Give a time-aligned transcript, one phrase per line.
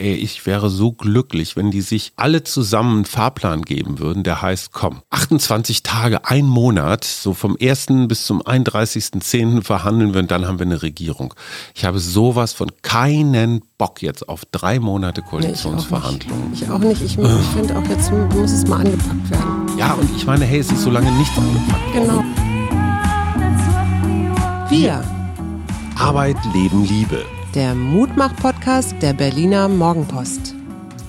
[0.00, 4.42] ey, ich wäre so glücklich, wenn die sich alle zusammen einen Fahrplan geben würden, der
[4.42, 7.86] heißt, komm, 28 Tage, ein Monat, so vom 1.
[8.08, 9.62] bis zum 31.10.
[9.62, 11.34] verhandeln wir und dann haben wir eine Regierung.
[11.74, 16.52] Ich habe sowas von keinen Bock jetzt auf drei Monate Koalitionsverhandlungen.
[16.54, 17.02] Ich auch nicht.
[17.02, 19.78] Ich, ich finde auch jetzt muss es mal angepackt werden.
[19.78, 22.24] Ja, und ich meine, hey, es ist so lange nichts angepackt Genau.
[24.68, 25.04] Wir,
[25.96, 27.24] Arbeit, Leben, Liebe.
[27.54, 30.54] Der Mutmach-Podcast der Berliner Morgenpost.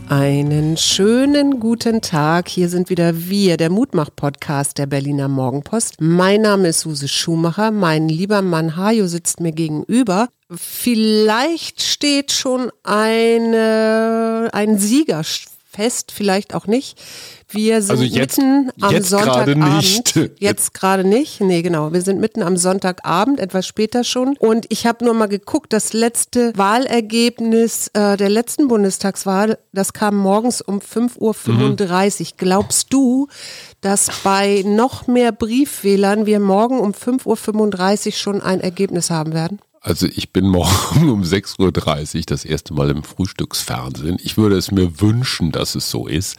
[0.09, 2.49] Einen schönen guten Tag.
[2.49, 5.97] Hier sind wieder wir, der Mutmach-Podcast der Berliner Morgenpost.
[5.99, 7.69] Mein Name ist Suse Schumacher.
[7.69, 10.29] Mein lieber Mann Hajo sitzt mir gegenüber.
[10.49, 15.23] Vielleicht steht schon eine, ein Sieger
[15.69, 16.99] fest, vielleicht auch nicht.
[17.53, 19.75] Wir sind Also jetzt- mitten am jetzt Sonntagabend.
[19.77, 20.15] nicht.
[20.39, 21.41] Jetzt gerade nicht.
[21.41, 21.91] Nee, genau.
[21.93, 24.35] Wir sind mitten am Sonntagabend, etwas später schon.
[24.39, 30.15] Und ich habe nur mal geguckt, das letzte Wahlergebnis äh, der letzten Bundestagswahl, das kam
[30.17, 32.27] morgens um 5.35 Uhr.
[32.37, 33.27] Glaubst du,
[33.81, 39.59] dass bei noch mehr Briefwählern wir morgen um 5.35 Uhr schon ein Ergebnis haben werden?
[39.83, 44.17] Also ich bin morgen um 6.30 Uhr das erste Mal im Frühstücksfernsehen.
[44.23, 46.37] Ich würde es mir wünschen, dass es so ist.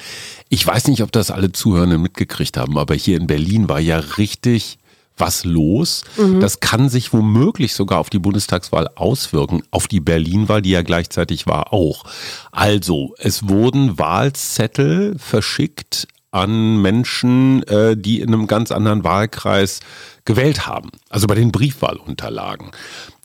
[0.48, 3.98] Ich weiß nicht, ob das alle Zuhörenden mitgekriegt haben, aber hier in Berlin war ja
[3.98, 4.78] richtig
[5.18, 6.04] was los.
[6.40, 11.46] Das kann sich womöglich sogar auf die Bundestagswahl auswirken, auf die Berlin-Wahl, die ja gleichzeitig
[11.46, 12.04] war, auch.
[12.50, 19.80] Also, es wurden Wahlzettel verschickt an Menschen, äh, die in einem ganz anderen Wahlkreis
[20.25, 22.70] gewählt haben, also bei den Briefwahlunterlagen.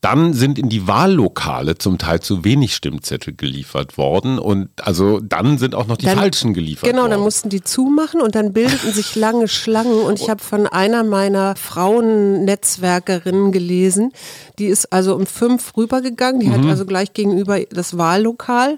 [0.01, 5.57] Dann sind in die Wahllokale zum Teil zu wenig Stimmzettel geliefert worden und also dann
[5.57, 7.11] sind auch noch die Dann- falschen geliefert Genau, worden.
[7.11, 9.99] dann mussten die zumachen und dann bildeten sich lange Schlangen.
[10.01, 11.55] Und ich habe von einer meiner
[12.37, 14.11] Frauennetzwerkerinnen gelesen,
[14.59, 16.69] die ist also um fünf rübergegangen, die hat Mhm.
[16.69, 18.77] also gleich gegenüber das Wahllokal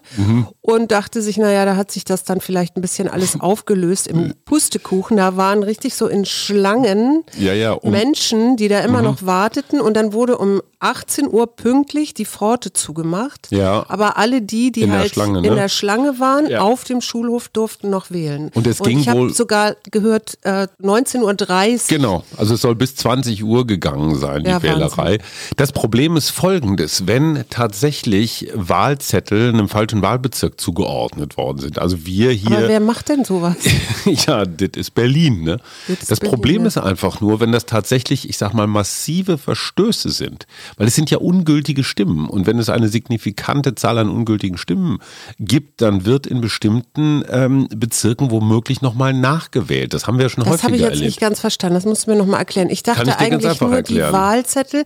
[0.62, 4.34] und dachte sich, naja, da hat sich das dann vielleicht ein bisschen alles aufgelöst im
[4.45, 5.17] Pustekuchen.
[5.17, 8.08] Da waren richtig so in Schlangen Ja, ja, um- Menschen,
[8.57, 13.47] die da immer noch warteten und dann wurde um 18 Uhr pünktlich die Pforte zugemacht.
[13.51, 13.85] Ja.
[13.89, 15.56] Aber alle die, die In der halt Schlange, in ne?
[15.56, 16.61] der Schlange waren, Ja.
[16.61, 18.50] auf dem Schulhof durften noch wählen.
[18.53, 21.97] Und es ging ich wohl- sogar gehört, äh, 19.30 Uhr.
[21.97, 25.17] Genau, also es soll bis 20 Uhr gegangen sein, die Ja, Wählerei.
[25.57, 31.78] Das Problem ist folgendes, wenn tatsächlich Wahlzettel einem falschen Wahlbezirk zugeordnet worden sind.
[31.79, 32.57] Also wir hier.
[32.57, 33.55] Aber wer macht denn sowas?
[34.05, 35.59] ja, das ist Berlin, ne?
[35.88, 36.67] Das Berlin, Problem ja.
[36.67, 41.09] ist einfach nur, wenn das tatsächlich, ich sag mal, massive Verstöße sind, weil es sind
[41.11, 44.99] ja ungültige Stimmen und wenn es eine signifikante Zahl an ungültigen Stimmen
[45.39, 49.93] gibt, dann wird in bestimmten ähm, Bezirken womöglich nochmal nachgewählt.
[49.93, 51.05] Das haben wir ja schon Das häufiger habe ich jetzt erlebt.
[51.05, 51.75] nicht ganz verstanden.
[51.75, 52.69] Das musst du mir nochmal erklären.
[52.69, 54.09] Ich dachte ich eigentlich nur erklären.
[54.09, 54.83] die Wahlzettel,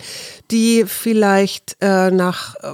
[0.52, 2.68] die vielleicht äh, nach äh,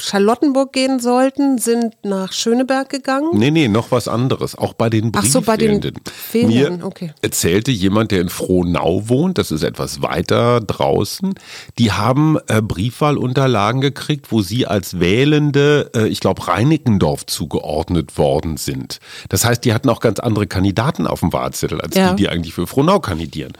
[0.00, 3.30] Charlottenburg gehen sollten, sind nach Schöneberg gegangen.
[3.32, 4.56] Nee, nee, noch was anderes.
[4.56, 5.82] Auch bei den Ach so, bei den.
[5.82, 7.12] Wählenden, Mir okay.
[7.22, 11.34] erzählte jemand, der in Frohnau wohnt, das ist etwas weiter draußen,
[11.78, 18.56] die haben äh, Briefwahlunterlagen gekriegt, wo sie als Wählende, äh, ich glaube, Reinickendorf zugeordnet worden
[18.56, 18.98] sind.
[19.28, 22.10] Das heißt, die hatten auch ganz andere Kandidaten auf dem Wahlzettel, als Ja.
[22.10, 23.52] die, die eigentlich für Frohnau kandidieren.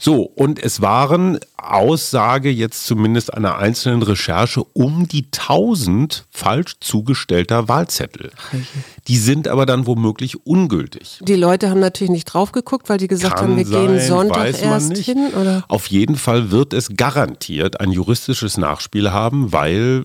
[0.00, 5.77] So, und es waren Aussage jetzt zumindest einer einzelnen Recherche um die 1000
[6.30, 8.30] falsch zugestellter Wahlzettel.
[9.06, 11.20] Die sind aber dann womöglich ungültig.
[11.22, 14.08] Die Leute haben natürlich nicht drauf geguckt, weil die gesagt Kann haben, wir gehen sein,
[14.08, 15.04] Sonntag weiß man erst nicht.
[15.04, 15.30] hin.
[15.40, 15.64] Oder?
[15.68, 20.04] Auf jeden Fall wird es garantiert ein juristisches Nachspiel haben, weil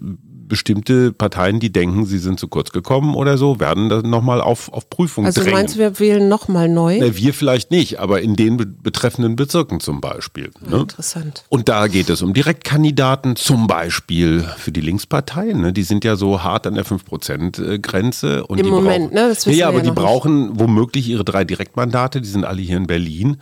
[0.54, 4.72] bestimmte Parteien, die denken, sie sind zu kurz gekommen oder so, werden dann nochmal auf,
[4.72, 5.56] auf Prüfung Also drängen.
[5.58, 7.00] meinst du, wir wählen nochmal neu?
[7.02, 10.52] Na, wir vielleicht nicht, aber in den be betreffenden Bezirken zum Beispiel.
[10.70, 10.82] Ne?
[10.82, 11.44] Interessant.
[11.50, 15.60] Und da geht es um Direktkandidaten, zum Beispiel für die Linksparteien.
[15.60, 15.74] Ne?
[15.74, 18.46] Die sind ja so hart an der 5%-Grenze.
[18.46, 19.30] Und Im die Moment, brauchen, ne?
[19.30, 20.04] Das wissen ja, wir aber ja die noch nicht.
[20.06, 23.38] brauchen womöglich ihre drei Direktmandate, die sind alle hier in Berlin.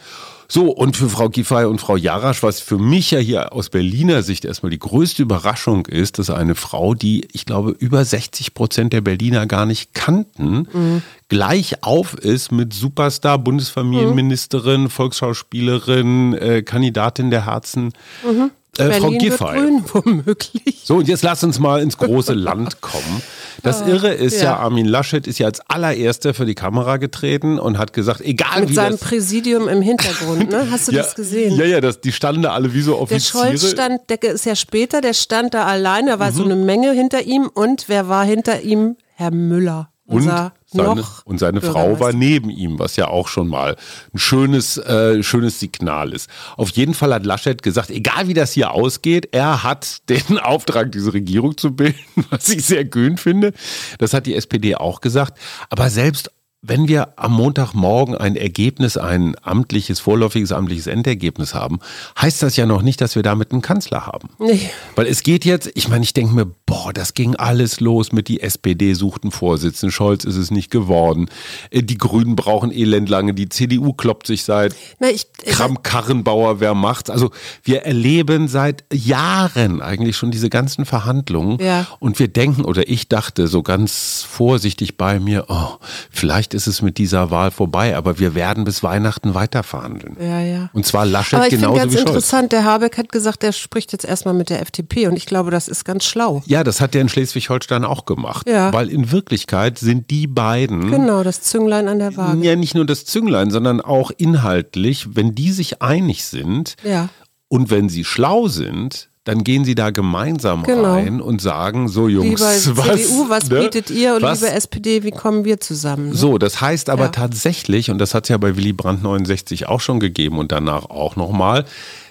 [0.54, 4.22] So, und für Frau Giffey und Frau Jarasch, was für mich ja hier aus Berliner
[4.22, 8.92] Sicht erstmal die größte Überraschung ist, dass eine Frau, die, ich glaube, über 60 Prozent
[8.92, 11.02] der Berliner gar nicht kannten, Mhm.
[11.30, 17.94] gleich auf ist mit Superstar, Bundesfamilienministerin, Volksschauspielerin, äh, Kandidatin der Herzen,
[18.24, 18.52] äh, Frau Mhm.
[18.76, 19.54] Berlin wird Giffey.
[19.54, 20.82] grün, womöglich.
[20.84, 23.22] So, und jetzt lass uns mal ins große Land kommen.
[23.64, 24.44] Das Irre ist ja.
[24.52, 24.58] ja.
[24.58, 28.70] Armin Laschet ist ja als allererster für die Kamera getreten und hat gesagt, egal Mit
[28.70, 29.02] wie seinem das...
[29.02, 30.68] Präsidium im Hintergrund, ne?
[30.72, 31.56] Hast du ja, das gesehen?
[31.58, 33.46] Ja, ja, das, die standen da alle wie so Der Offiziere.
[33.48, 36.36] Scholz stand, der ist ja später, der stand da alleine, da war Mhm.
[36.36, 38.96] so eine Menge hinter ihm und wer war hinter ihm?
[39.16, 39.90] Herr Müller.
[40.06, 43.76] Und Unser seine, und seine Frau war neben ihm, was ja auch schon mal
[44.14, 46.30] ein schönes, äh, schönes Signal ist.
[46.58, 50.92] Auf jeden Fall hat Laschet gesagt, egal wie das hier ausgeht, er hat den Auftrag,
[50.92, 53.54] diese Regierung zu bilden, was ich sehr kühn finde.
[53.98, 55.38] Das hat die SPD auch gesagt.
[55.70, 56.32] Aber selbst
[56.64, 61.80] wenn wir am Montagmorgen ein Ergebnis, ein amtliches, vorläufiges amtliches Endergebnis haben,
[62.22, 64.30] heißt das ja noch nicht, dass wir damit einen Kanzler haben.
[64.38, 64.70] Nee.
[64.96, 68.28] Weil es geht jetzt, ich meine, ich denke mir, boah, das ging alles los mit
[68.28, 71.30] die SPD suchten Vorsitzenden, Scholz ist es nicht geworden.
[71.72, 76.60] Äh, Die Grünen brauchen elend lange, die CDU kloppt sich seit Na, ich, Kram Karrenbauer,
[76.60, 77.10] wer macht's?
[77.10, 77.32] Also
[77.64, 81.88] wir erleben seit Jahren eigentlich schon diese ganzen Verhandlungen Ja.
[82.00, 85.78] und wir denken oder ich dachte so ganz vorsichtig bei mir, oh,
[86.12, 90.18] vielleicht ist es mit dieser Wahl vorbei, aber wir werden bis Weihnachten weiter verhandeln.
[90.20, 90.70] ja, ja.
[90.74, 92.10] Und zwar Laschet Aber ich finde genauso ganz wie Scholz.
[92.10, 95.52] interessant, der Habeck hat gesagt, er spricht jetzt erstmal mit der FDP und ich glaube,
[95.52, 96.42] das ist ganz schlau.
[96.46, 98.48] Ja, das hat der in Schleswig-Holstein auch gemacht.
[98.50, 98.74] Ja.
[98.74, 102.44] Weil in Wirklichkeit sind die beiden Genau, das Zünglein an der Waage.
[102.44, 107.10] ja nicht nur das Zünglein, sondern auch inhaltlich, wenn die sich einig sind Ja.
[107.48, 110.94] und wenn sie schlau sind, dann gehen sie da gemeinsam Genau.
[110.94, 112.42] rein und sagen, so Jungs, Liebe
[112.78, 113.60] was, CDU, was ne?
[113.62, 116.10] bietet ihr und was, liebe SPD, wie kommen wir zusammen?
[116.10, 116.16] ne?
[116.16, 117.10] So, das heißt aber Ja.
[117.10, 120.86] tatsächlich, und das hat es ja bei Willy Brandt 69 auch schon gegeben und danach
[120.90, 121.66] auch nochmal,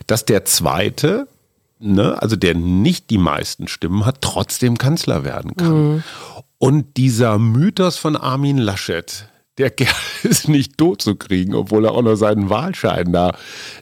[0.06, 1.26] dass der zweite,
[1.80, 5.92] ne, also der nicht die meisten Stimmen hat, trotzdem Kanzler werden kann.
[5.94, 6.02] Mhm.
[6.58, 9.26] Und dieser Mythos von Armin Laschet,
[9.60, 13.32] der Kerl ist nicht tot zu kriegen, obwohl er auch noch seinen Wahlschein da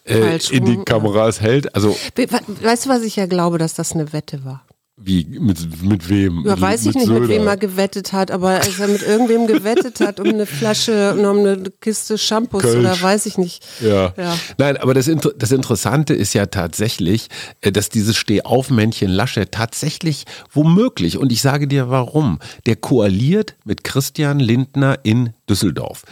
[0.04, 1.74] äh, in die Kameras hält.
[1.74, 4.64] Also We- we- Weißt du, was ich ja glaube, dass das eine Wette war?
[5.00, 6.44] Wie mit, mit wem?
[6.44, 7.28] Ja, mit, weiß ich nicht, mit Söder.
[7.28, 11.38] wem er gewettet hat, aber als er mit irgendwem gewettet hat um eine Flasche, um
[11.38, 12.78] eine Kiste Shampoos Kölsch.
[12.78, 13.64] oder weiß ich nicht.
[13.80, 14.12] Ja.
[14.16, 14.36] Ja.
[14.58, 17.28] Nein, aber das, Inter- das Interessante ist ja tatsächlich,
[17.60, 23.84] äh, dass dieses Stehaufmännchen Laschet tatsächlich womöglich, und ich sage dir warum, der koaliert mit
[23.84, 26.04] Christian Lindner in Düsseldorf.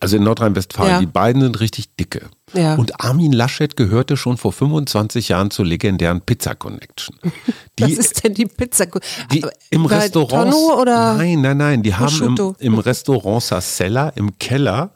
[0.00, 0.88] Also in Nordrhein-Westfalen.
[0.90, 0.94] Mhm.
[0.94, 1.00] Ja.
[1.00, 2.26] Die beiden sind richtig dicke.
[2.54, 2.74] Ja.
[2.76, 7.16] Und Armin Laschet gehörte schon vor 25 Jahren zur legendären Pizza Connection.
[7.78, 8.86] Was Die, ist denn die Pizza?
[9.32, 10.52] die Aber im Restaurant.
[10.52, 11.14] Tonno oder?
[11.14, 11.82] Nein, nein, nein.
[11.82, 14.90] Die haben im, im Restaurant Sassella im Keller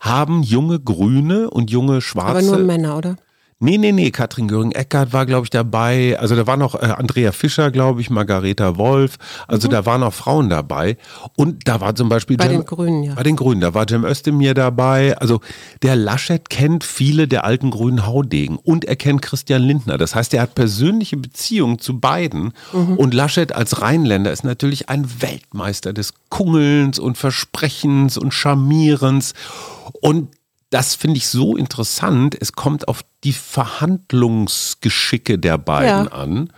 [0.00, 2.30] haben junge Grüne und junge Schwarze.
[2.30, 3.16] Aber nur Männer, oder?
[3.60, 6.18] Nee, nee, nee, Katrin Göring-Eckardt war, glaube ich, dabei.
[6.18, 9.16] Also da war noch äh, Andrea Fischer, glaube ich, Margareta Wolf.
[9.48, 10.96] Also da waren auch Frauen dabei.
[11.36, 12.38] Und da war zum Beispiel Mhm.
[12.38, 13.14] Bei Cem- den Grünen, ja.
[13.14, 15.16] Bei den Grünen, da war Cem Özdemir dabei.
[15.18, 15.40] Also
[15.82, 19.98] der Laschet kennt viele der alten grünen Haudegen und er kennt Christian Lindner.
[19.98, 22.52] Das heißt, er hat persönliche Beziehungen zu beiden.
[22.72, 22.96] Mhm.
[22.98, 29.32] Und Laschet als Rheinländer ist natürlich ein Weltmeister des Kungelns und Versprechens und Charmierens.
[30.00, 30.28] Und
[30.74, 32.36] das finde ich so interessant.
[32.40, 36.12] Es kommt auf die Verhandlungsgeschicke der beiden Ja.
[36.12, 36.52] an.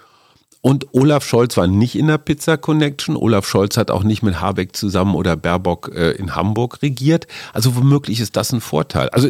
[0.63, 3.15] Und Olaf Scholz war nicht in der Pizza Connection.
[3.15, 7.27] Olaf Scholz hat auch nicht mit Habeck zusammen oder Baerbock äh, in Hamburg regiert.
[7.53, 9.11] Also womöglich ist das ein Vorteil.
[9.11, 9.29] Also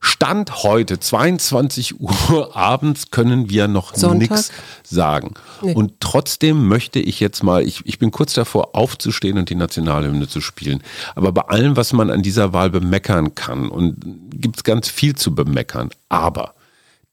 [0.00, 4.52] Stand heute, 22 Uhr abends, können wir noch nichts
[4.82, 5.34] sagen.
[5.62, 5.74] Nee.
[5.74, 10.28] Und trotzdem möchte ich jetzt mal, ich, ich bin kurz davor aufzustehen und die Nationalhymne
[10.28, 10.82] zu spielen.
[11.14, 13.96] Aber bei allem, was man an dieser Wahl bemeckern kann, und
[14.30, 16.54] gibt es ganz viel zu bemeckern, aber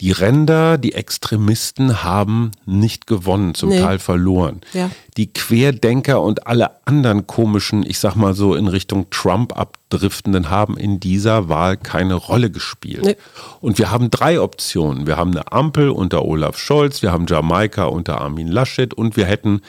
[0.04, 3.80] die Ränder, die Extremisten haben nicht gewonnen, zum Nee.
[3.80, 4.60] Teil verloren.
[4.74, 4.92] Ja.
[5.16, 10.76] Die Querdenker und alle anderen komischen, ich sag mal so in Richtung Trump abdriftenden, haben
[10.76, 13.06] in dieser Wahl keine Rolle gespielt.
[13.06, 13.16] Nee.
[13.62, 15.08] Und wir haben drei Optionen.
[15.08, 19.26] Wir haben eine Ampel unter Olaf Scholz, wir haben Jamaika unter Armin Laschet und wir
[19.26, 19.62] hätten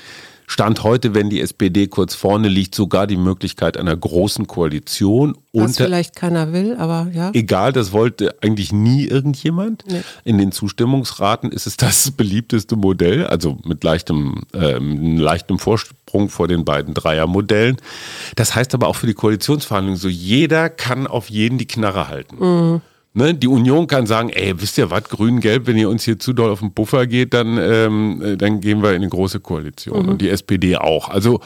[0.46, 5.70] Stand heute, wenn die SPD kurz vorne liegt, sogar die Möglichkeit einer großen Koalition Was
[5.70, 7.30] unter vielleicht keiner will, aber ja.
[7.32, 9.84] Egal, das wollte eigentlich nie irgendjemand.
[9.88, 10.02] Nee.
[10.24, 16.48] In den Zustimmungsraten ist es das beliebteste Modell, also mit leichtem, ähm, leichtem Vorsprung vor
[16.48, 17.76] den beiden Dreiermodellen.
[18.36, 22.36] Das heißt aber auch für die Koalitionsverhandlungen so, jeder kann auf jeden die Knarre halten.
[22.38, 22.80] Mhm.
[23.16, 26.32] Ne, die Union kann sagen, ey, wisst ihr was, grün-gelb, wenn ihr uns hier zu
[26.32, 30.02] doll auf den Puffer geht, dann, ähm, äh, dann gehen wir in eine große Koalition.
[30.02, 30.08] Mhm.
[30.08, 31.08] Und die SPD auch.
[31.08, 31.40] Also,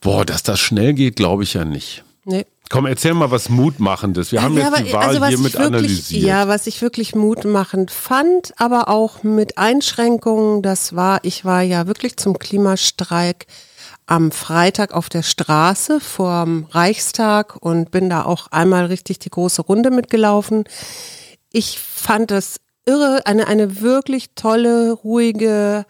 [0.00, 2.04] boah, dass das schnell geht, glaube ich ja nicht.
[2.24, 2.46] Nee.
[2.70, 4.32] Komm, erzähl mal was Mutmachendes.
[4.32, 6.22] Wir haben Ja, jetzt die aber, Wahl also hiermit ich wirklich, analysiert.
[6.22, 11.86] Ja, was ich wirklich mutmachend fand, aber auch mit Einschränkungen, das war, ich war ja
[11.86, 13.46] wirklich zum Klimastreik
[14.10, 19.62] am Freitag auf der Straße vorm Reichstag und bin da auch einmal richtig die große
[19.62, 20.64] Runde mitgelaufen.
[21.52, 25.86] Ich fand das irre, eine, eine wirklich tolle, ruhige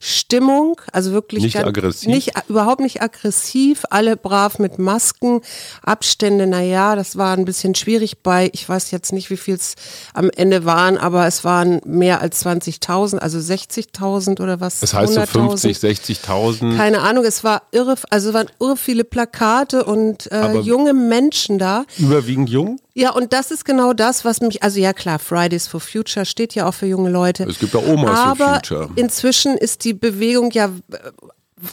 [0.00, 2.08] Stimmung, also wirklich Nicht ganz, aggressiv?
[2.08, 5.40] nicht überhaupt nicht aggressiv, alle brav mit Masken,
[5.82, 9.74] Abstände, naja, das war ein bisschen schwierig bei, ich weiß jetzt nicht, wie viel es
[10.12, 14.80] am Ende waren, aber es waren mehr als 20.000, also 60.000 oder was?
[14.80, 15.26] Das heißt so 100.000.
[15.26, 16.76] 50, 60.000.
[16.76, 21.58] Keine Ahnung, es war irre, also es waren irre viele Plakate und äh, junge Menschen
[21.58, 21.84] da.
[21.98, 22.78] Überwiegend jung?
[22.94, 26.54] Ja, und das ist genau das, was mich, also ja klar, Fridays for Future steht
[26.54, 27.44] ja auch für junge Leute.
[27.44, 28.88] Es gibt auch Omas Aber for Future.
[28.96, 30.98] inzwischen ist die Bewegung ja äh,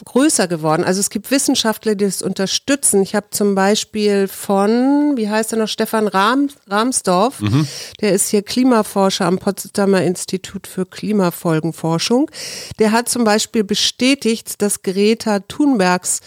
[0.04, 0.84] größer geworden.
[0.84, 3.02] Also es gibt Wissenschaftler, die das unterstützen.
[3.02, 7.68] Ich habe zum Beispiel von, wie heißt er noch, Stefan Rahm, Rahmsdorf, Mhm.
[8.00, 12.30] der ist hier Klimaforscher am Potsdamer Institut für Klimafolgenforschung.
[12.78, 16.20] Der hat zum Beispiel bestätigt, dass Greta Thunbergs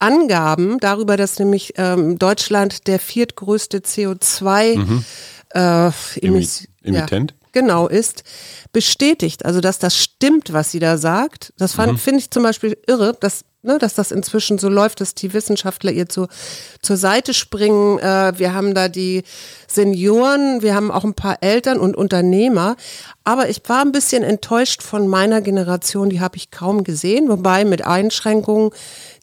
[0.00, 5.02] Angaben darüber, dass nämlich ähm, Deutschland der viertgrößte CO2
[5.54, 6.94] äh, Emis- Mhm.
[6.94, 7.30] Emittent?
[7.32, 8.24] Ja, genau ist,
[8.72, 9.44] bestätigt.
[9.44, 11.52] Also dass das stimmt, was sie da sagt.
[11.58, 11.98] Das Mhm.
[11.98, 15.90] finde ich zum Beispiel irre, dass, ne, dass das inzwischen so läuft, dass die Wissenschaftler
[15.92, 16.28] ihr zu,
[16.80, 17.98] zur Seite springen.
[17.98, 19.24] Äh, wir haben da die
[19.68, 22.76] Senioren, wir haben auch ein paar Eltern und Unternehmer.
[23.24, 27.64] Aber ich war ein bisschen enttäuscht von meiner Generation, die habe ich kaum gesehen, wobei
[27.64, 28.70] mit Einschränkungen.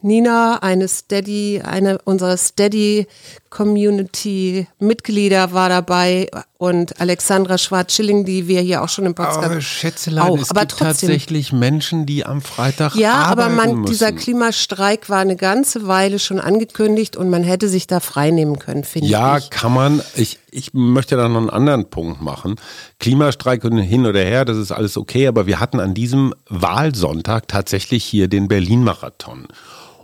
[0.02, 3.08] Nina, eine Steady, eine unserer Steady
[3.50, 9.62] Community Mitglieder war dabei und Alexandra Schwarz-Schilling, die wir hier auch schon im Podcast Aber
[9.62, 11.10] Schätzelein, auch, es aber gibt trotzdem.
[11.10, 13.92] tatsächlich Menschen, die am Freitag Ja, aber arbeiten man, müssen.
[13.92, 18.84] dieser Klimastreik war eine ganze Weile schon angekündigt und man hätte sich da freinehmen können,
[18.84, 19.50] finde Ja, ich.
[19.52, 20.02] kann man.
[20.16, 22.56] Ich, ich möchte da noch einen anderen Punkt machen.
[23.00, 27.48] Klimastreik und hin oder her, das ist alles okay, aber wir hatten an diesem Wahlsonntag
[27.48, 29.48] tatsächlich hier den Berlin-Marathon.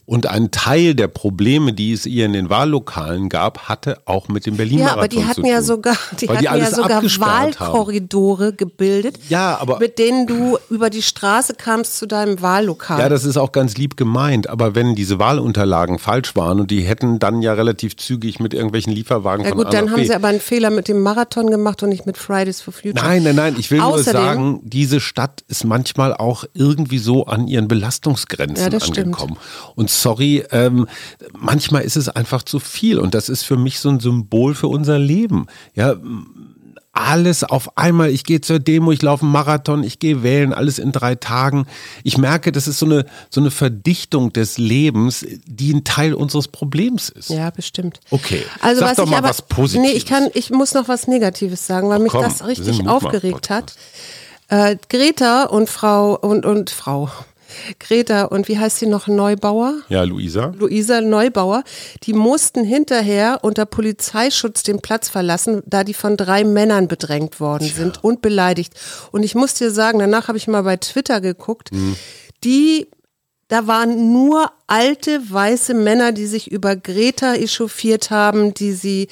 [0.06, 4.46] Und ein Teil der Probleme, die es ihr in den Wahllokalen gab, hatte auch mit
[4.46, 5.50] dem Ja, Berlin-Marathon aber die zu hatten tun.
[5.50, 7.74] ja sogar, die hatten die ja sogar abgesperrt haben.
[7.74, 13.00] Wahlkorridore gebildet, Ja, aber mit denen du über die Straße kamst zu deinem Wahllokal.
[13.00, 16.82] Ja, das ist auch ganz lieb gemeint, aber wenn diese Wahlunterlagen falsch waren und die
[16.82, 20.28] hätten dann ja relativ zügig mit irgendwelchen Lieferwagen ja von gut, dann haben sie aber
[20.28, 22.94] einen Fehler mit dem Marathon gemacht und nicht mit Fridays for Future.
[22.96, 27.26] Nein, nein, nein, ich will nur Außerdem- sagen, diese Stadt ist manchmal auch irgendwie so
[27.26, 29.00] an ihren Belastungsgrenzen Ja, das stimmt.
[29.16, 29.38] angekommen.
[29.76, 30.88] Und sorry, ähm,
[31.38, 34.68] manchmal ist es einfach zu viel und das ist für mich so ein Symbol für
[34.68, 35.48] unser Leben.
[35.76, 35.96] Ja,
[36.94, 40.78] alles auf einmal, ich gehe zur Demo, ich laufe einen Marathon, ich gehe wählen, alles
[40.78, 41.66] in drei Tagen.
[42.04, 46.48] Ich merke, das ist so eine, so eine Verdichtung des Lebens, die ein Teil unseres
[46.48, 47.32] Problems ist.
[47.32, 48.00] Ja, bestimmt.
[48.12, 48.44] Okay.
[48.62, 49.92] Also Sag was doch ich mal aber, was Positives.
[49.92, 53.50] Nee, ich kann, ich muss noch was Negatives sagen, weil mich komm, das richtig aufgeregt
[53.50, 53.74] hat.
[54.50, 57.10] Äh, Greta und Frau und und Frau
[57.80, 59.76] Greta und wie heißt sie noch Neubauer?
[59.90, 60.54] Ja, Luisa.
[60.58, 61.64] Luisa Neubauer,
[62.04, 67.68] die mussten hinterher unter Polizeischutz den Platz verlassen, da die von drei Männern bedrängt worden
[67.68, 68.74] sind und beleidigt.
[69.12, 71.96] Und ich muss dir sagen, danach habe ich mal bei Twitter geguckt, Mhm.
[72.44, 72.88] die
[73.50, 79.10] da waren nur alte weiße Männer, die sich über Greta echauffiert haben, die sie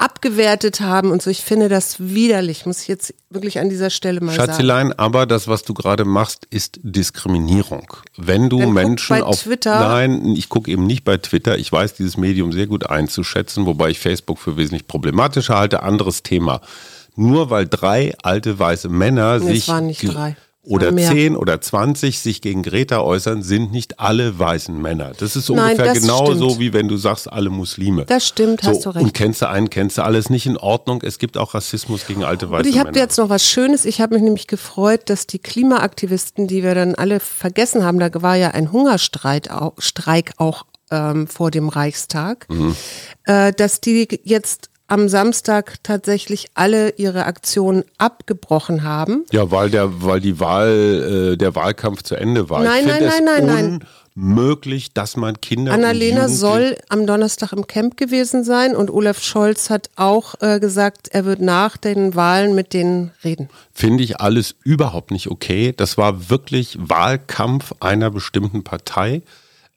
[0.00, 1.30] abgewertet haben und so.
[1.30, 4.50] Ich finde das widerlich, muss ich jetzt wirklich an dieser Stelle mal sagen.
[4.50, 7.86] Schatzelein, aber das, was du gerade machst, ist Diskriminierung.
[8.16, 9.78] Wenn du Dann Menschen bei auf Twitter.
[9.78, 11.58] Nein, ich gucke eben nicht bei Twitter.
[11.58, 15.82] Ich weiß dieses Medium sehr gut einzuschätzen, wobei ich Facebook für wesentlich problematischer halte.
[15.82, 16.62] Anderes Thema.
[17.14, 20.36] Nur weil drei alte weiße Männer Nee, es sich waren nicht drei.
[20.62, 25.12] Oder zehn oder zwanzig sich gegen Greta äußern, sind nicht alle weißen Männer.
[25.16, 28.04] Das ist Nein, ungefähr genauso wie wenn du sagst, alle Muslime.
[28.04, 29.02] Das stimmt, hast du recht.
[29.04, 31.00] Und kennst du einen, kennst du alles nicht in Ordnung.
[31.02, 33.02] Es gibt auch Rassismus gegen alte weiße Und ich habe Männer.
[33.02, 33.86] jetzt noch was Schönes.
[33.86, 38.10] Ich habe mich nämlich gefreut, dass die Klimaaktivisten, die wir dann alle vergessen haben, da
[38.20, 42.76] war ja ein Hungerstreik auch, Streik auch ähm, vor dem Reichstag, Mhm.
[43.24, 49.24] äh, dass die jetzt am Samstag tatsächlich alle ihre Aktionen abgebrochen haben.
[49.32, 52.62] Ja, weil der, weil die Wahl, äh, der Wahlkampf zu Ende war.
[52.62, 55.72] Nein, nein, nein, nein, es unmöglich, dass man Kinder.
[55.72, 61.08] Annalena soll am Donnerstag im Camp gewesen sein und Olaf Scholz hat auch äh, gesagt,
[61.12, 63.48] er wird nach den Wahlen mit denen reden.
[63.72, 65.72] Finde ich alles überhaupt nicht okay.
[65.76, 69.22] Das war wirklich Wahlkampf einer bestimmten Partei.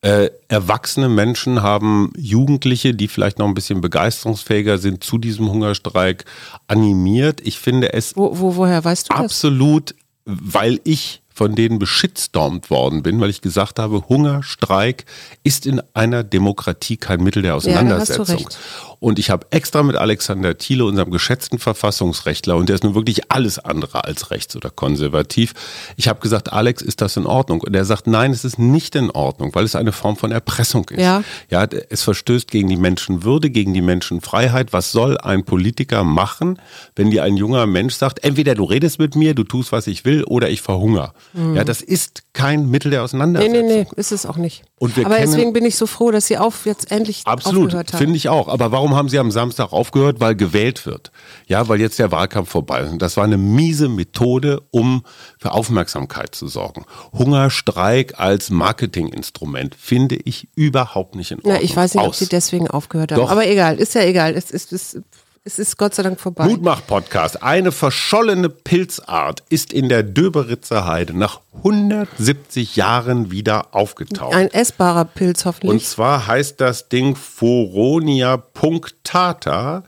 [0.04, 6.26] Äh, erwachsene Menschen haben Jugendliche, die vielleicht noch ein bisschen begeisterungsfähiger sind, zu diesem Hungerstreik
[6.68, 7.40] animiert.
[7.42, 9.24] Ich finde es Wo, wo, woher weißt du das?
[9.24, 9.96] absolut,
[10.26, 15.06] weil ich von denen beschitstormt worden bin, weil ich gesagt habe, Hungerstreik
[15.44, 18.26] ist in einer Demokratie kein Mittel der Auseinandersetzung.
[18.26, 18.58] recht.
[19.04, 23.30] Und ich habe extra mit Alexander Thiele, unserem geschätzten Verfassungsrechtler, und der ist nun wirklich
[23.30, 25.54] alles andere als rechts oder konservativ,
[25.98, 27.60] ich habe gesagt, Alex, ist das in Ordnung?
[27.60, 30.88] Und er sagt, nein, es ist nicht in Ordnung, weil es eine Form von Erpressung
[30.90, 31.02] ist.
[31.02, 31.22] Ja.
[31.50, 34.72] Ja, es verstößt gegen die Menschenwürde, gegen die Menschenfreiheit.
[34.72, 36.58] Was soll ein Politiker machen,
[36.96, 40.06] wenn dir ein junger Mensch sagt, entweder du redest mit mir, du tust, was ich
[40.06, 41.12] will, oder ich verhungere.
[41.54, 43.68] Ja, das ist kein Mittel der Nee, Auseinandersetzung.
[43.68, 44.64] nee, nee, ist es auch nicht.
[44.80, 48.00] Aber deswegen bin ich so froh, dass sie auf jetzt endlich Absolut, aufgehört haben.
[48.00, 48.48] finde ich auch.
[48.48, 50.20] Aber warum haben sie am Samstag aufgehört?
[50.20, 51.12] Weil gewählt wird.
[51.48, 52.92] Ja, weil jetzt der Wahlkampf vorbei ist.
[52.92, 55.04] Und das war eine miese Methode, um
[55.38, 56.86] für Aufmerksamkeit zu sorgen.
[57.14, 61.54] Hungerstreik als Marketinginstrument finde ich überhaupt nicht in Ordnung.
[61.56, 62.20] Na, ich weiß nicht, ob Aus.
[62.20, 63.20] sie deswegen aufgehört haben.
[63.22, 63.30] Doch.
[63.30, 64.34] Aber egal, ist ja egal.
[64.36, 64.98] Es ist, es,
[65.46, 66.46] es ist Gott sei Dank vorbei.
[66.46, 67.44] Mutmach-Podcast.
[67.44, 74.34] Eine verschollene Pilzart ist in der Döberitzer Heide nach 170 Jahren wieder aufgetaucht.
[74.34, 75.86] Ein essbarer Pilz Und hoffentlich.
[75.86, 79.84] zwar heißt das Ding Foronia punctata,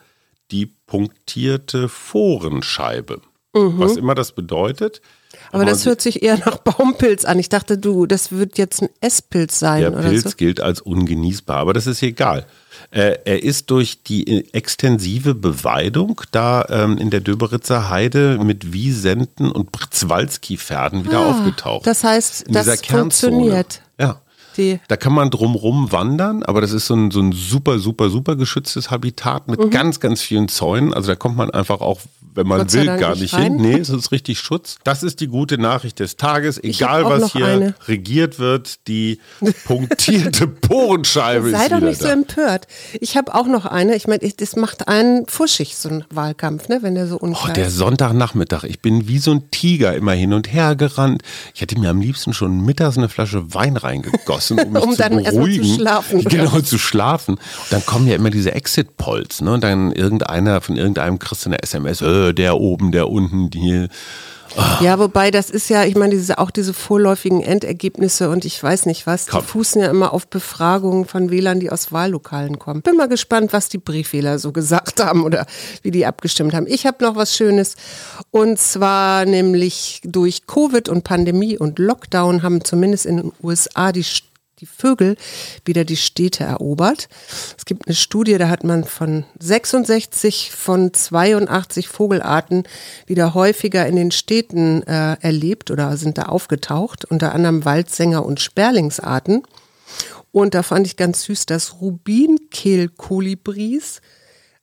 [0.51, 3.21] die punktierte Forenscheibe.
[3.53, 5.01] Was immer das bedeutet.
[5.35, 5.47] Mhm.
[5.51, 7.39] Aber man das hört sich eher nach Baumpilz an.
[7.39, 10.29] Ich dachte, du, das wird jetzt ein Esspilz sein Der Pilz so.
[10.37, 12.45] gilt als ungenießbar, aber das ist egal.
[12.91, 18.73] Äh, er ist durch die äh, extensive Beweidung da ähm, in der Döberitzer Heide mit
[18.73, 21.81] Wiesenten und Britzwalski-Pferden wieder aufgetaucht.
[21.83, 23.81] Ah, Das heißt, das funktioniert.
[23.99, 24.21] Ja.
[24.57, 28.09] Die, Da kann man drumrum wandern, aber das ist so ein, so ein super, super,
[28.09, 29.55] super geschütztes Habitat Mhm.
[29.57, 30.93] mit ganz, ganz vielen Zäunen.
[30.93, 31.99] Also da kommt man einfach auch,
[32.35, 33.43] wenn man sei will, Dank gar nicht rein.
[33.43, 33.55] hin.
[33.65, 34.77] Nee, es ist richtig Schutz.
[34.83, 36.61] Das ist die gute Nachricht des Tages.
[36.63, 37.75] Egal, was hier eine.
[37.87, 39.19] regiert wird, die
[39.65, 42.13] punktierte Porenscheibe sei ist doch wieder nicht so da.
[42.13, 42.67] empört.
[42.99, 43.95] Ich habe auch noch eine.
[43.95, 47.53] Ich meine, das macht einen fuschig, so ein Wahlkampf, ne, wenn der so Oh, unklar
[47.53, 47.77] der ist.
[47.77, 48.63] Sonntagnachmittag.
[48.65, 51.21] Ich bin wie so ein Tiger immer hin und her gerannt.
[51.53, 54.97] Ich hätte mir am liebsten schon mittags eine Flasche Wein reingegossen, um mich Um zu
[54.97, 55.75] dann mal zu beruhigen.
[55.75, 56.23] schlafen.
[56.25, 57.35] Genau, zu schlafen.
[57.35, 59.41] Und dann kommen ja immer diese Exit-Polls.
[59.41, 59.53] Ne?
[59.53, 63.87] Und dann irgendeiner von irgendeinem kriegst du eine SMS, äh, der oben, der unten, die.
[64.79, 68.85] Ja, wobei das ist ja, ich meine, diese, auch diese vorläufigen Endergebnisse und ich weiß
[68.85, 69.43] nicht was, die Komm.
[69.43, 72.81] fußen ja immer auf Befragungen von Wählern, die aus Wahllokalen kommen.
[72.81, 75.45] Bin mal gespannt, was die Briefwähler so gesagt haben oder
[75.81, 76.67] wie die abgestimmt haben.
[76.67, 77.75] Ich habe noch was Schönes
[78.31, 84.03] und zwar nämlich durch Covid und Pandemie und Lockdown haben zumindest in den USA die
[84.05, 84.23] St-
[84.59, 85.15] die Vögel
[85.65, 87.09] wieder die Städte erobert.
[87.57, 92.63] Es gibt eine Studie, da hat man von 66 von 82 Vogelarten
[93.05, 98.39] wieder häufiger in den Städten äh, erlebt oder sind da aufgetaucht, unter anderem Waldsänger und
[98.39, 99.43] Sperlingsarten.
[100.31, 103.99] Und da fand ich ganz süß, dass Rubinkehlkolibris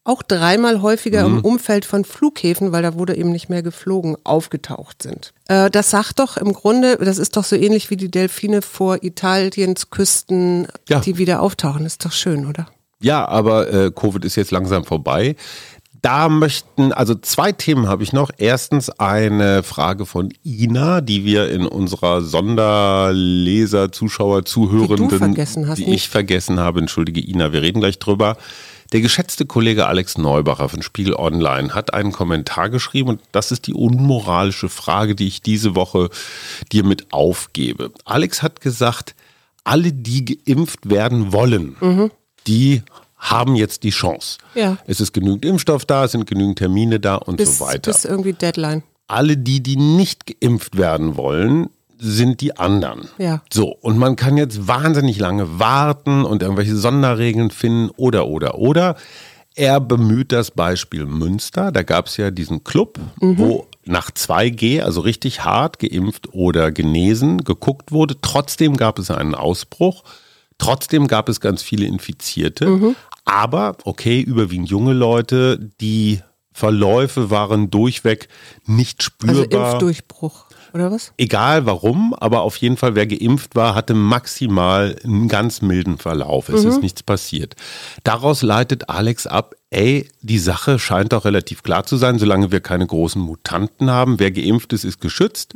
[0.04, 5.02] auch dreimal häufiger im Umfeld von Flughäfen, weil da wurde eben nicht mehr geflogen, aufgetaucht
[5.02, 5.32] sind.
[5.49, 9.04] Äh, das sagt doch im Grunde, das ist doch so ähnlich wie die Delfine vor
[9.04, 10.99] Italiens Küsten, Ja.
[11.00, 11.87] die wieder auftauchen.
[11.87, 12.66] ist doch schön, oder?
[13.00, 15.37] Ja, aber äh, Covid ist jetzt langsam vorbei.
[16.02, 18.30] Da möchten, also zwei Themen habe ich noch.
[18.36, 25.34] Erstens eine Frage von Ina, die wir in unserer Sonderleser, Zuschauer, Zuhörenden,
[25.76, 26.80] Die die ich vergessen habe.
[26.80, 28.36] Entschuldige Ina, wir reden gleich drüber.
[28.93, 33.67] Der geschätzte Kollege Alex Neubacher von Spiegel Online hat einen Kommentar geschrieben und das ist
[33.67, 36.11] die unmoralische Frage, die ich diese Woche
[36.73, 37.91] dir mit aufgebe.
[38.05, 39.15] Alex hat gesagt,
[39.65, 42.11] alle, die geimpft werden wollen,
[42.47, 42.83] die
[43.17, 44.39] haben jetzt die Chance.
[44.55, 44.76] Ja.
[44.87, 47.93] Es ist genügend Impfstoff da, es sind genügend Termine da und Bis, so weiter.
[47.93, 48.83] bis irgendwie Deadline.
[49.07, 51.71] Alle die, die nicht geimpft werden wollen,
[52.02, 53.08] sind die anderen.
[53.19, 53.43] Ja.
[53.52, 58.97] So, und man kann jetzt wahnsinnig lange warten und irgendwelche Sonderregeln finden oder, oder, oder.
[59.54, 61.71] Er bemüht das Beispiel Münster.
[61.71, 67.45] Da gab es ja diesen Club, wo nach 2G, also richtig hart geimpft oder genesen,
[67.45, 68.17] geguckt wurde.
[68.21, 70.04] Trotzdem gab es einen Ausbruch.
[70.58, 72.95] Trotzdem gab es ganz viele Infizierte.
[73.25, 76.21] Aber, okay, überwiegend junge Leute, die
[76.52, 78.28] Verläufe waren durchweg
[78.67, 79.73] nicht Also spürbar.
[79.73, 81.13] Impfdurchbruch, oder was?
[81.17, 86.49] Egal warum, aber auf jeden Fall, wer geimpft war, hatte maximal einen ganz milden Verlauf.
[86.49, 87.56] Es ist nichts passiert.
[88.04, 92.61] Daraus leitet Alex ab, ey, die Sache scheint doch relativ klar zu sein, solange wir
[92.61, 94.19] keine großen Mutanten haben.
[94.19, 95.54] Wer geimpft ist, ist geschützt.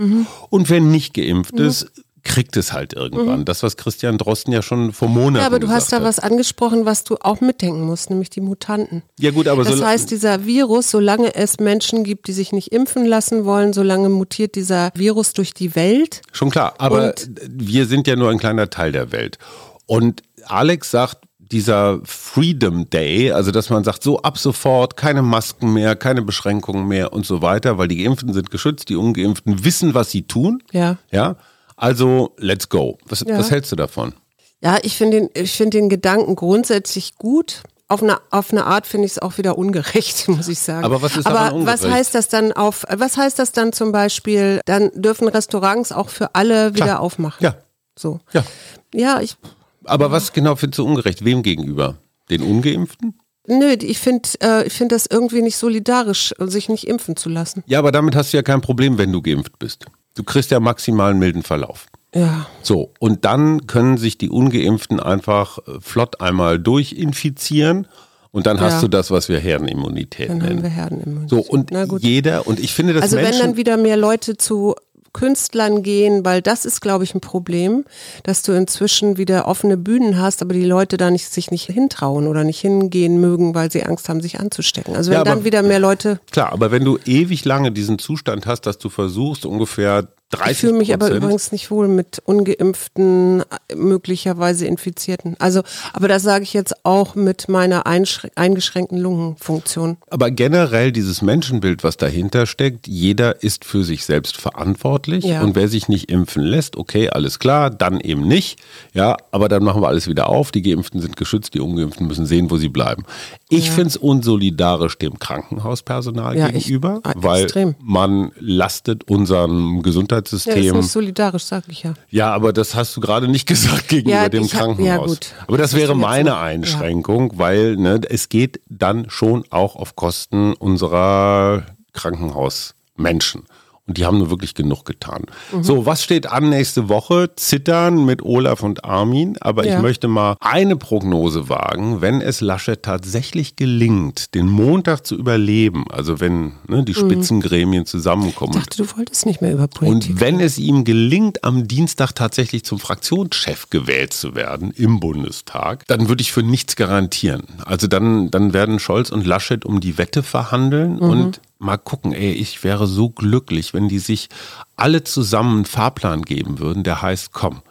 [0.50, 1.90] Und wer nicht geimpft ist,
[2.26, 3.44] kriegt es halt irgendwann.
[3.44, 6.02] Das, was Christian Drosten ja schon vor Monaten Ja, aber du hast da hat.
[6.04, 9.02] was angesprochen, was du auch mitdenken musst, nämlich die Mutanten.
[9.18, 12.72] Ja gut, aber Das so, heißt, dieser Virus, solange es Menschen gibt, die sich nicht
[12.72, 16.22] impfen lassen wollen, solange mutiert dieser Virus durch die Welt.
[16.32, 19.38] Schon klar, aber Und- wir sind ja nur ein kleiner Teil der Welt.
[19.86, 25.72] Und Alex sagt, dieser Freedom Day, also dass man sagt, so ab sofort keine Masken
[25.72, 29.94] mehr, keine Beschränkungen mehr und so weiter, weil die Geimpften sind geschützt, die Ungeimpften wissen,
[29.94, 30.60] was sie tun.
[30.72, 30.96] Ja.
[31.12, 31.36] Ja,
[31.76, 32.98] also let's go.
[33.06, 33.38] Was, Ja.
[33.38, 34.14] was hältst du davon?
[34.62, 37.62] Ja, ich finde den, ich finde den Gedanken grundsätzlich gut.
[37.88, 40.84] Auf eine, auf eine Art finde ich es auch wieder ungerecht, muss ich sagen.
[40.84, 41.98] Aber was ist Aber daran was ungerecht?
[42.00, 46.34] heißt das dann auf, was heißt das dann zum Beispiel, dann dürfen Restaurants auch für
[46.34, 47.00] alle wieder Klar.
[47.00, 47.44] aufmachen?
[47.44, 47.54] Ja.
[47.96, 48.18] So.
[48.32, 48.44] Ja.
[48.92, 49.36] Ja, ich,
[49.84, 51.24] Aber was genau findest du ungerecht?
[51.24, 51.96] Wem gegenüber?
[52.28, 53.20] Den Ungeimpften?
[53.46, 57.62] nö, ich finde, äh, ich finde das irgendwie nicht solidarisch, sich nicht impfen zu lassen.
[57.66, 59.86] Ja, aber damit hast du ja kein Problem, wenn du geimpft bist.
[60.16, 61.86] Du kriegst ja maximal einen milden Verlauf.
[62.14, 62.46] Ja.
[62.62, 67.86] So, und dann können sich die Ungeimpften einfach äh, flott einmal durchinfizieren
[68.32, 68.80] und dann hast Ja.
[68.82, 70.62] du das, was wir Herdenimmunität Dann haben nennen.
[70.62, 71.30] wir Herdenimmunität.
[71.30, 72.02] So, und Na gut.
[72.02, 74.74] jeder, und ich finde, dass Also wenn Menschen, dann wieder mehr Leute zu
[75.16, 77.86] Künstlern gehen, weil das ist, glaube ich, ein Problem,
[78.22, 82.26] dass du inzwischen wieder offene Bühnen hast, aber die Leute da nicht, sich nicht hintrauen
[82.26, 84.94] oder nicht hingehen mögen, weil sie Angst haben, sich anzustecken.
[84.94, 87.98] Also wenn Ja, aber- dann wieder mehr Leute, klar, aber wenn du ewig lange diesen
[87.98, 92.20] Zustand hast, dass du versuchst, ungefähr 30 ich fühle mich aber übrigens nicht wohl mit
[92.24, 95.36] ungeimpften, möglicherweise Infizierten.
[95.38, 95.62] Also,
[95.92, 99.98] aber das sage ich jetzt auch mit meiner eingeschränkten Lungenfunktion.
[100.10, 105.42] Aber generell dieses Menschenbild, was dahinter steckt, jeder ist für sich selbst verantwortlich Ja.
[105.42, 108.58] und wer sich nicht impfen lässt, okay, alles klar, dann eben nicht.
[108.92, 110.50] Ja, aber dann machen wir alles wieder auf.
[110.50, 113.04] Die Geimpften sind geschützt, die Ungeimpften müssen sehen, wo sie bleiben.
[113.48, 117.74] Ich finde es unsolidarisch dem Krankenhauspersonal Ja, ich- gegenüber, ah, weil extrem.
[117.80, 119.82] man lastet unserem
[120.16, 120.76] Ja, ist Gesundheitssystem.
[120.76, 121.94] nicht solidarisch, sage ich ja.
[122.10, 124.86] Ja, aber das hast du gerade nicht gesagt gegenüber Ja, dem ich hab- Krankenhaus.
[124.86, 125.26] ja, gut.
[125.46, 126.36] Aber das Das wäre meine.
[126.38, 133.44] Einschränkung, weil ne, es geht dann schon auch auf Kosten unserer Krankenhausmenschen.
[133.88, 135.22] Und die haben nur wirklich genug getan.
[135.52, 135.62] Mhm.
[135.62, 137.30] So, was steht an nächste Woche?
[137.36, 139.36] Zittern mit Olaf und Armin.
[139.40, 139.80] Aber ich Ja.
[139.80, 142.00] möchte mal eine Prognose wagen.
[142.00, 148.54] Wenn es Laschet tatsächlich gelingt, den Montag zu überleben, also wenn ne, die Spitzengremien zusammenkommen
[148.56, 150.10] Ich dachte, du wolltest nicht mehr über Politik.
[150.10, 155.84] und wenn es ihm gelingt, am Dienstag tatsächlich zum Fraktionschef gewählt zu werden im Bundestag,
[155.86, 157.44] dann würde ich für nichts garantieren.
[157.64, 162.32] Also dann, dann werden Scholz und Laschet um die Wette verhandeln und mal gucken, ey,
[162.32, 164.28] ich wäre so glücklich, wenn die sich
[164.76, 167.62] alle zusammen einen Fahrplan geben würden, der heißt, komm,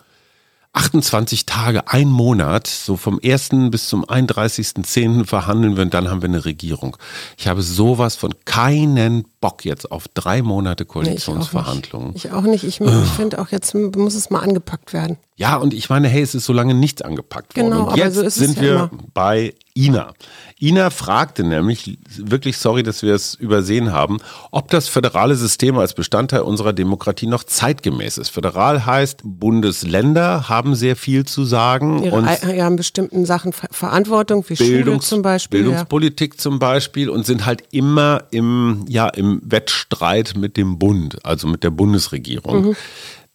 [0.75, 3.49] 28 Tage, ein Monat, so vom 1.
[3.71, 5.25] bis zum 31.10.
[5.25, 6.97] verhandeln wir und dann haben wir eine Regierung.
[7.37, 11.25] Ich habe sowas von keinen Bock jetzt auf drei Monate Nee, ich auch nicht.
[11.25, 12.15] Koalitionsverhandlungen.
[12.15, 12.63] Ich auch nicht.
[12.63, 15.17] Ich, ich finde auch, jetzt muss es mal angepackt werden.
[15.38, 17.69] Ja, und ich meine, hey, es ist so lange nichts angepackt worden.
[17.71, 18.89] Genau, und jetzt so ist es sind ja wir immer.
[19.13, 20.13] bei Ina.
[20.62, 24.19] Ina fragte nämlich, wirklich sorry, dass wir es übersehen haben,
[24.51, 28.29] ob das föderale System als Bestandteil unserer Demokratie noch zeitgemäß ist.
[28.29, 33.51] Föderal heißt, Bundesländer haben sehr viel zu sagen Ihre und Ei- ja, in bestimmten Sachen
[33.51, 35.60] Ver Verantwortung, wie Schule Bildungs zum Beispiel.
[35.60, 35.65] Ja.
[35.65, 41.47] Bildungspolitik zum Beispiel und sind halt immer im, ja, im Wettstreit mit dem Bund, also
[41.47, 42.69] mit der Bundesregierung.
[42.69, 42.75] Mhm.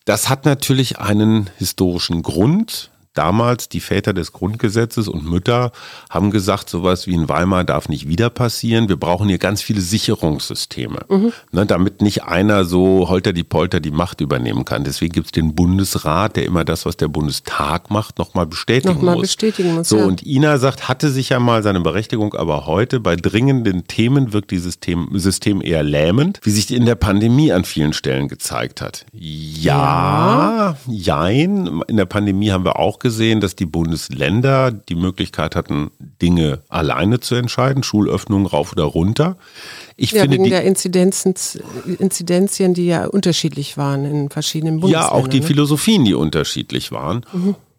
[0.05, 2.91] Das hat natürlich einen historischen Grund.
[3.15, 5.73] Damals die Väter des Grundgesetzes und Mütter
[6.09, 8.89] haben gesagt, sowas wie in Weimar darf nicht wieder passieren.
[8.89, 11.33] Wir brauchen hier ganz viele Sicherungssysteme, Mhm.
[11.51, 14.85] ne, damit nicht einer so holter die Polter die Macht übernehmen kann.
[14.85, 19.15] Deswegen gibt es den Bundesrat, der immer das, was der Bundestag macht, nochmal bestätigen Nochmal
[19.17, 19.23] muss.
[19.23, 20.05] bestätigen muss, So, ja.
[20.05, 24.51] und Ina sagt, hatte sich ja mal seine Berechtigung, aber heute bei dringenden Themen wirkt
[24.53, 24.79] dieses
[25.15, 29.05] System, eher lähmend, wie sich in der Pandemie an vielen Stellen gezeigt hat.
[29.13, 31.83] Ja, jein.
[31.89, 33.10] In der Pandemie haben wir auch gesehen,
[33.41, 39.37] dass die Bundesländer die Möglichkeit hatten, Dinge alleine zu entscheiden, Schulöffnungen rauf oder runter.
[39.97, 41.35] Ich Ja, finde wegen die, der Inzidenzen,
[41.99, 45.11] Inzidenzien, die ja unterschiedlich waren in verschiedenen Bundesländern.
[45.11, 45.47] Ja, auch die ne?
[45.47, 47.25] Philosophien, die unterschiedlich waren.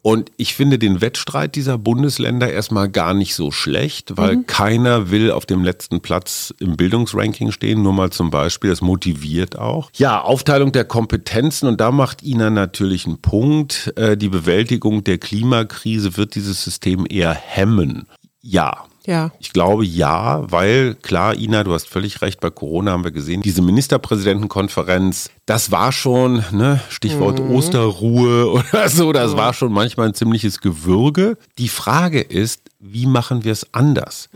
[0.02, 5.30] Und ich finde den Wettstreit dieser Bundesländer erstmal gar nicht so schlecht, weil keiner will
[5.30, 8.70] auf dem letzten Platz im Bildungsranking stehen, nur mal zum Beispiel.
[8.70, 9.90] Das motiviert auch.
[9.94, 13.92] Ja, Aufteilung der Kompetenzen und da macht Ina natürlich einen Punkt.
[13.96, 18.08] Äh, Die Bewältigung der Klimakrise wird dieses System eher hemmen.
[18.40, 19.32] Ja, Ja.
[19.40, 23.42] ich glaube ja, weil klar, Ina, du hast völlig recht, bei Corona haben wir gesehen,
[23.42, 30.14] diese Ministerpräsidentenkonferenz, das war schon, ne, Stichwort Osterruhe oder so, das war schon manchmal ein
[30.14, 31.36] ziemliches Gewürge.
[31.58, 34.28] Die Frage ist, wie machen wir es anders?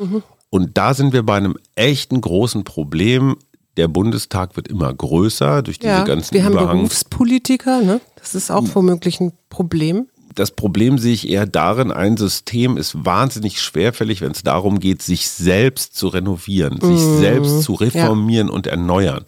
[0.51, 3.37] Und da sind wir bei einem echten großen Problem.
[3.77, 6.05] Der Bundestag wird immer größer durch diese ja.
[6.05, 8.01] ganzen Wir haben Überhangs Berufspolitiker, ne?
[8.17, 10.07] das ist auch womöglich ein Problem.
[10.37, 15.01] Das Problem sehe ich eher darin, ein System ist wahnsinnig schwerfällig, wenn es darum geht,
[15.03, 19.25] sich selbst zu renovieren, sich selbst zu reformieren und erneuern.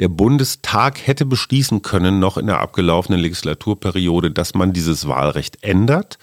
[0.00, 6.18] Der Bundestag hätte beschließen können, noch in der abgelaufenen Legislaturperiode, dass man dieses Wahlrecht ändert,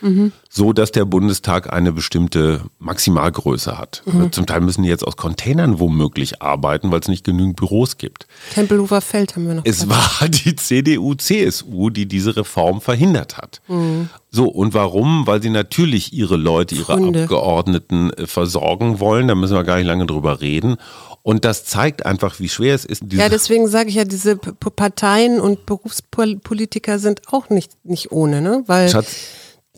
[0.49, 4.03] so dass der Bundestag eine bestimmte Maximalgröße hat.
[4.31, 8.27] Zum Teil müssen die jetzt aus Containern womöglich arbeiten, weil es nicht genügend Büros gibt.
[8.53, 9.65] Tempelhofer Feld haben wir noch.
[9.65, 13.61] Es war die CDU, CSU, die diese Reform verhindert hat.
[13.67, 14.09] Mhm.
[14.29, 15.25] So, und warum?
[15.25, 17.23] Weil sie natürlich ihre Leute, ihre Pfründe.
[17.23, 19.27] Abgeordneten äh, versorgen wollen.
[19.27, 20.77] Da müssen wir gar nicht lange drüber reden.
[21.23, 23.03] Und das zeigt einfach, wie schwer es ist.
[23.11, 28.41] ja, deswegen sage ich ja, diese P- Parteien und Berufspolitiker sind auch nicht, nicht ohne,
[28.41, 28.63] ne?
[28.67, 29.15] Weil, Schatz,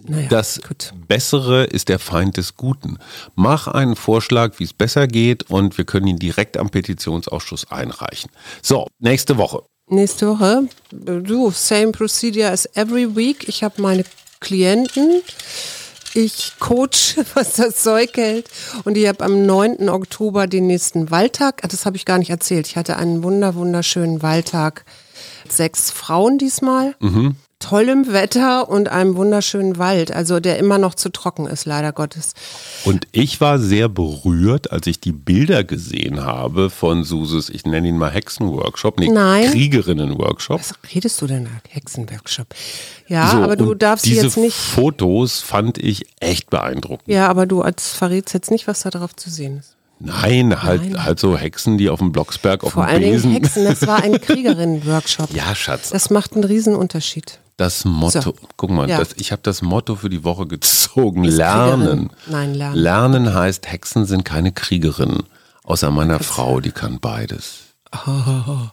[0.04, 0.94] naja, das gut.
[1.08, 2.98] Bessere ist der Feind des Guten.
[3.36, 8.30] Mach einen Vorschlag, wie es besser geht und wir können ihn direkt am Petitionsausschuss einreichen.
[8.62, 9.64] So, nächste Woche.
[9.88, 13.48] Nächste Woche, du, same procedure as every week.
[13.48, 14.04] Ich habe meine
[14.40, 15.22] Klienten,
[16.14, 18.50] ich coach, was das Zeug hält
[18.84, 19.90] und ich habe am 9.
[19.90, 21.64] Oktober den nächsten Waldtag.
[21.64, 22.68] Ah, das habe ich gar nicht erzählt.
[22.68, 24.86] Ich hatte einen wunder wunderschönen Waldtag.
[25.48, 26.96] Sechs Frauen diesmal.
[27.00, 31.92] Mhm tollem Wetter und einem wunderschönen Wald, also der immer noch zu trocken ist, leider
[31.92, 32.34] Gottes.
[32.86, 37.90] Und ich war sehr berührt, als ich die Bilder gesehen habe von Suses, ich nenne
[37.90, 39.52] ihn mal Hexenworkshop, nee, Nein.
[39.52, 40.60] Kriegerinnenworkshop.
[40.60, 42.48] Was redest du denn, Hexenworkshop?
[43.08, 44.56] Ja, so, aber du darfst diese jetzt nicht.
[44.56, 47.08] Fotos fand ich echt beeindruckend.
[47.08, 49.76] Ja, aber du als verrätst jetzt nicht, was da drauf zu sehen ist.
[50.00, 51.04] Nein, halt, Nein.
[51.04, 53.04] halt so Hexen, die auf dem Blocksberg auf Vor dem Besen.
[53.04, 55.34] Vor allen Dingen Hexen, das war ein Kriegerinnen-Workshop.
[55.34, 55.90] ja, Schatz.
[55.90, 57.40] Das macht einen Riesenunterschied.
[57.60, 58.36] Das Motto, so.
[58.56, 59.00] guck mal, ja.
[59.00, 61.26] das, ich habe das Motto für die Woche gezogen.
[61.26, 62.10] Ist lernen.
[62.26, 62.78] Nein, lernen.
[62.78, 65.24] Lernen heißt, Hexen sind keine Kriegerinnen.
[65.64, 67.64] Außer meiner Frau, die kann beides.
[67.92, 68.70] Oh.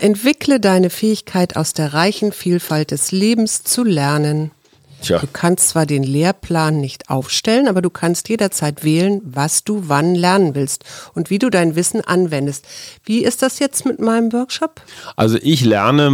[0.00, 4.50] Entwickle deine Fähigkeit aus der reichen Vielfalt des Lebens zu lernen.
[5.02, 5.18] Tja.
[5.18, 10.14] Du kannst zwar den Lehrplan nicht aufstellen, aber du kannst jederzeit wählen, was du wann
[10.14, 10.84] lernen willst
[11.14, 12.64] und wie du dein Wissen anwendest.
[13.04, 14.80] Wie ist das jetzt mit meinem Workshop?
[15.16, 16.10] Also ich lerne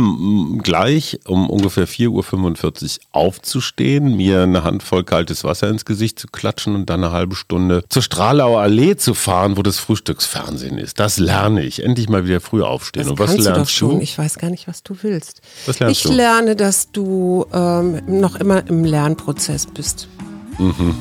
[0.62, 6.74] gleich um ungefähr 4.45 Uhr aufzustehen, mir eine Handvoll kaltes Wasser ins Gesicht zu klatschen
[6.74, 10.98] und dann eine halbe Stunde zur Stralauer Allee zu fahren, wo das Frühstücksfernsehen ist.
[10.98, 11.84] Das lerne ich.
[11.84, 13.02] Endlich mal wieder früh aufstehen.
[13.02, 13.96] Das und was kannst lernst du doch schon.
[13.96, 14.02] Du?
[14.02, 15.42] Ich weiß gar nicht, was du willst.
[15.66, 16.12] Was lernst ich du?
[16.12, 20.08] lerne, dass du ähm, noch immer im im Lernprozess bist.
[20.58, 20.94] Mhm.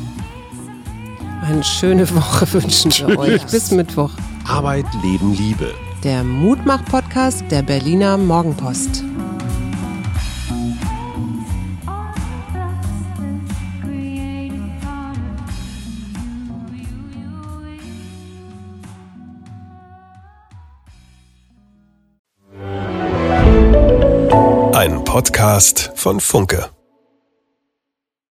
[1.44, 3.46] Eine schöne Woche wünschen wir euch.
[3.46, 4.12] Bis Mittwoch.
[4.48, 5.74] Arbeit, Leben, Liebe.
[6.04, 9.04] Der Mutmach-Podcast der Berliner Morgenpost.
[24.74, 26.77] Ein Podcast von Funke.